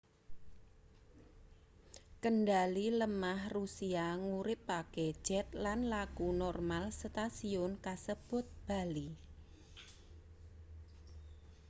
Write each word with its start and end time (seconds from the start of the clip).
kendhali 2.21 2.87
lemah 2.99 3.41
rusia 3.55 4.07
nguripake 4.25 5.07
jet 5.25 5.47
lan 5.63 5.79
laku 5.93 6.27
normal 6.41 6.83
setasiyun 6.99 7.71
kasebut 7.85 8.45
bali 8.67 9.07